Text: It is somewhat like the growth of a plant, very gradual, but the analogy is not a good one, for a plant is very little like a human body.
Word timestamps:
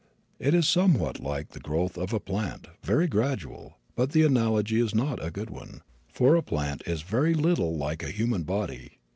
It 0.39 0.55
is 0.55 0.67
somewhat 0.67 1.19
like 1.19 1.49
the 1.49 1.59
growth 1.59 1.95
of 1.95 2.11
a 2.11 2.19
plant, 2.19 2.65
very 2.81 3.05
gradual, 3.05 3.77
but 3.95 4.13
the 4.13 4.23
analogy 4.23 4.79
is 4.79 4.95
not 4.95 5.23
a 5.23 5.29
good 5.29 5.51
one, 5.51 5.81
for 6.11 6.35
a 6.35 6.41
plant 6.41 6.81
is 6.87 7.03
very 7.03 7.35
little 7.35 7.77
like 7.77 8.01
a 8.01 8.09
human 8.09 8.41
body. 8.41 8.97